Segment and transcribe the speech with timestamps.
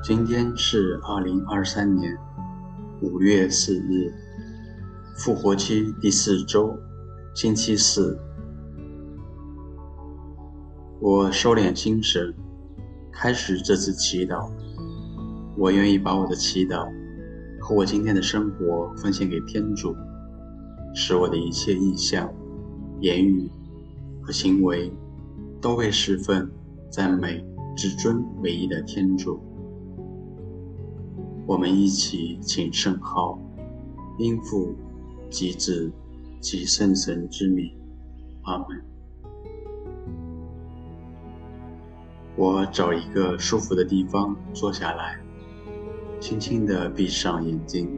[0.00, 2.16] 今天是二零二三年
[3.02, 4.14] 五月四日，
[5.16, 6.72] 复活期第四周，
[7.34, 8.16] 星期四。
[11.00, 12.32] 我收敛心神，
[13.12, 14.48] 开始这次祈祷。
[15.56, 16.88] 我愿意把我的祈祷
[17.60, 19.94] 和我今天的生活奉献给天主，
[20.94, 22.32] 使我的一切意向、
[23.00, 23.50] 言语
[24.22, 24.92] 和行为
[25.60, 26.48] 都为侍奉、
[26.88, 27.44] 赞美
[27.76, 29.42] 至尊唯一的天主。
[31.48, 33.38] 我们一起请圣号，
[34.18, 34.74] 因父
[35.30, 35.90] 及子
[36.42, 37.72] 及圣神之名，
[38.42, 38.84] 阿门。
[42.36, 45.18] 我找一个舒服的地方坐下来。
[46.20, 47.96] 轻轻地闭上眼睛，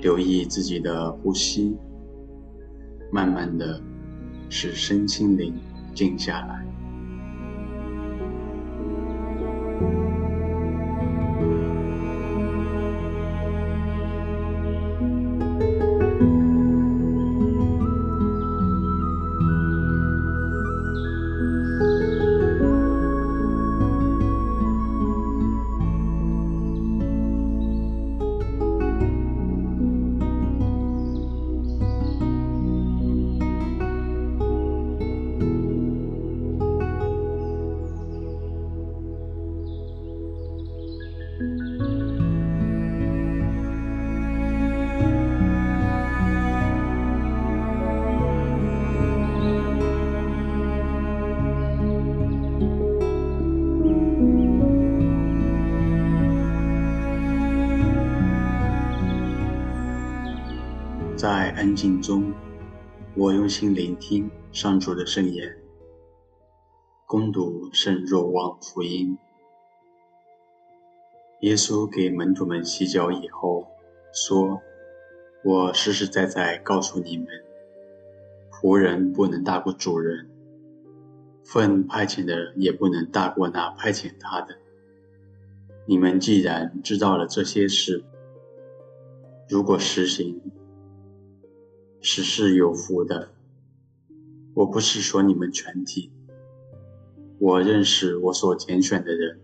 [0.00, 1.76] 留意自己的呼吸，
[3.12, 3.80] 慢慢地
[4.48, 5.54] 使身心灵
[5.94, 6.66] 静下来。
[61.62, 62.32] 安静中，
[63.14, 65.56] 我用心聆听上主的圣言，
[67.06, 69.16] 攻读圣若望福音。
[71.42, 73.68] 耶稣给门徒们洗脚以后，
[74.12, 74.60] 说
[75.46, 77.28] ：“我实实在在告诉你们，
[78.50, 80.28] 仆人不能大过主人，
[81.44, 84.56] 奉派遣的也不能大过那派遣他的。
[85.86, 88.02] 你们既然知道了这些事，
[89.48, 90.40] 如果实行，”
[92.02, 93.30] 实是有福的。
[94.54, 96.10] 我不是说你们全体，
[97.38, 99.40] 我认识我所拣选的人，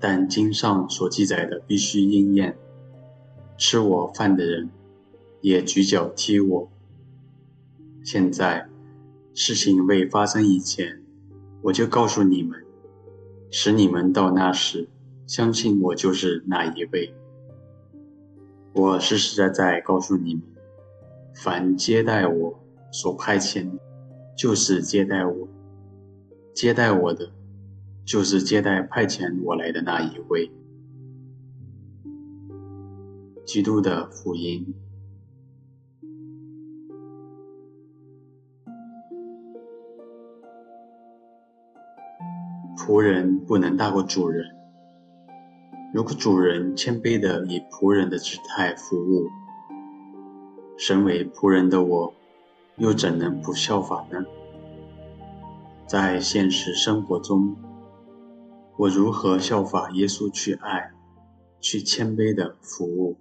[0.00, 2.58] 但经上所记载的必须应验。
[3.56, 4.70] 吃我饭的人，
[5.42, 6.68] 也举脚踢我。
[8.02, 8.68] 现在
[9.34, 11.02] 事情未发生以前，
[11.60, 12.64] 我就告诉你们，
[13.50, 14.88] 使你们到那时
[15.26, 17.14] 相信我就是那一位。
[18.72, 20.42] 我实实在在告诉你们。
[21.42, 22.60] 凡接待我
[22.92, 23.78] 所派遣的，
[24.36, 25.48] 就是接待我；
[26.54, 27.32] 接待我的，
[28.04, 30.52] 就是接待派遣我来的那一位。
[33.46, 34.74] 基督的福音。
[42.76, 44.44] 仆人不能大过主人。
[45.94, 49.26] 如果主人谦卑的以仆人的姿态服务，
[50.80, 52.14] 身为仆人的我，
[52.78, 54.24] 又怎能不效法呢？
[55.86, 57.54] 在现实生活中，
[58.78, 60.90] 我如何效法耶稣去爱、
[61.60, 63.18] 去谦卑的服务？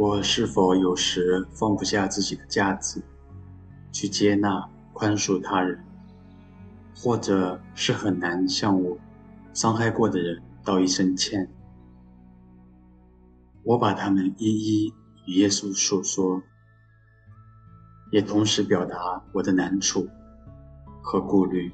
[0.00, 3.02] 我是否有时放不下自己的架子，
[3.90, 5.84] 去接纳、宽恕他人，
[6.94, 8.96] 或者是很难向我
[9.52, 11.50] 伤害过的人道一声歉？
[13.64, 14.94] 我把他们一一
[15.26, 16.40] 与耶稣诉说，
[18.12, 20.06] 也同时表达我的难处
[21.02, 21.72] 和顾虑。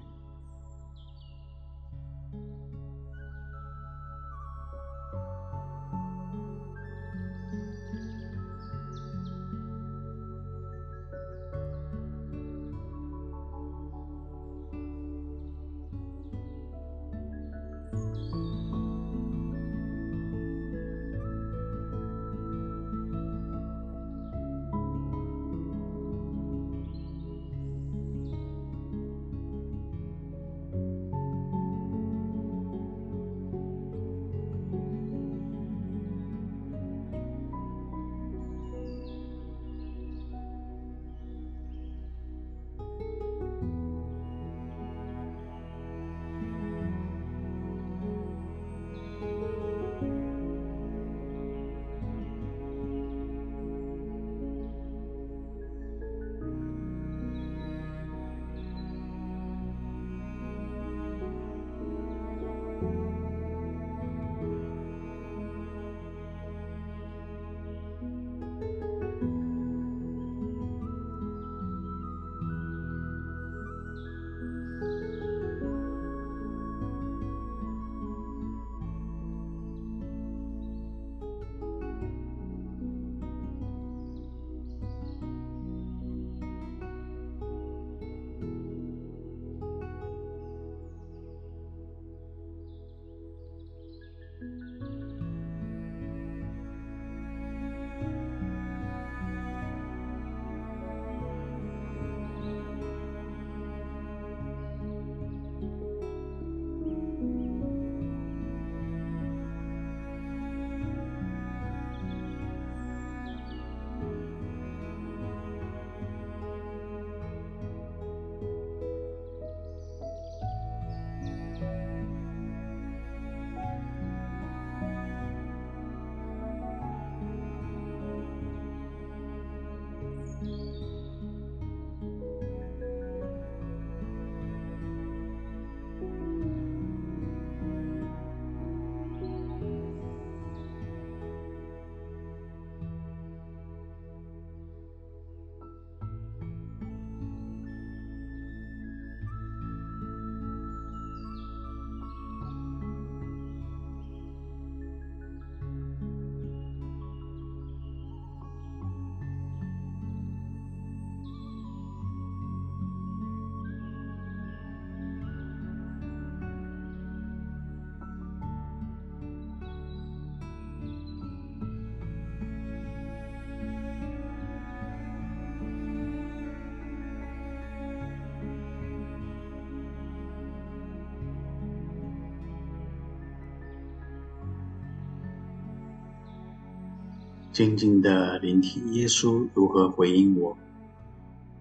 [187.55, 190.59] 静静的聆听耶稣如何回应我，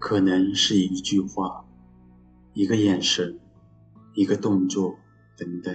[0.00, 1.64] 可能是一句话、
[2.52, 3.38] 一个眼神、
[4.12, 4.98] 一个动作
[5.36, 5.72] 等等。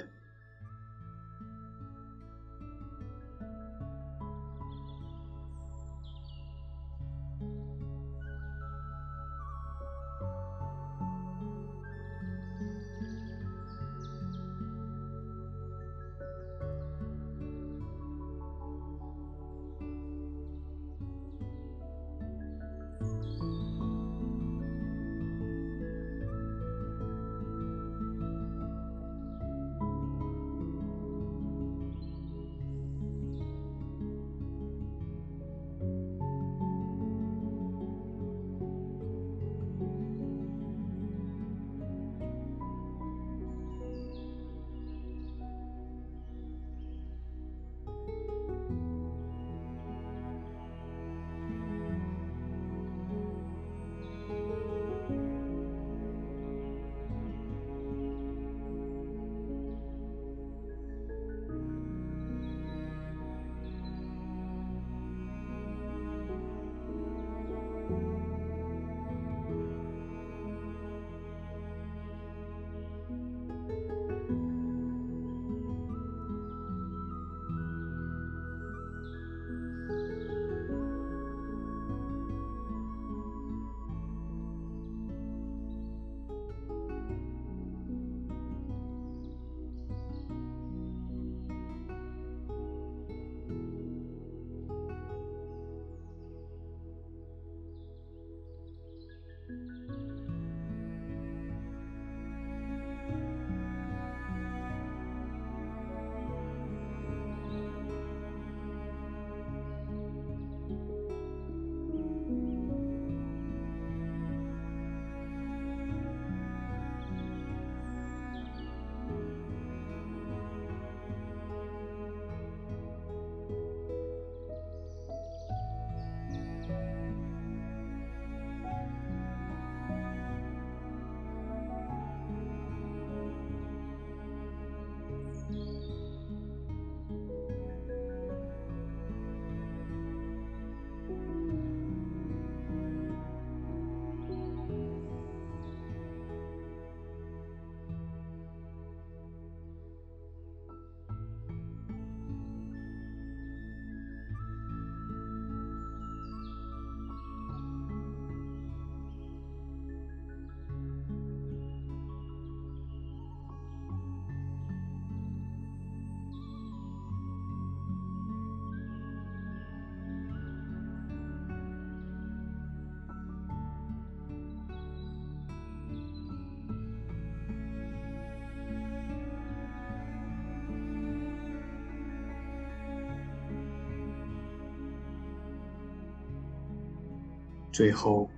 [187.71, 188.29] 最后，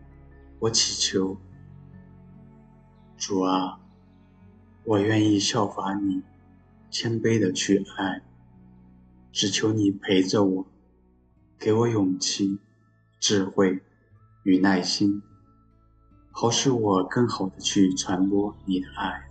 [0.60, 1.38] 我祈求
[3.18, 3.80] 主啊，
[4.84, 6.22] 我愿意效法你，
[6.90, 8.22] 谦卑的去爱，
[9.32, 10.66] 只求你陪着我，
[11.58, 12.60] 给我勇气、
[13.20, 13.82] 智慧
[14.44, 15.22] 与耐心，
[16.32, 19.31] 好使我更好的去传播你的爱。